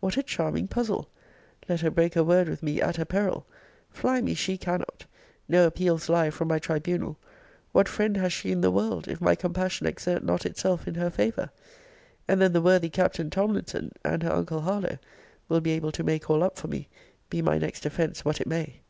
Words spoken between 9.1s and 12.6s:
my compassion exert not itself in her favour? and then the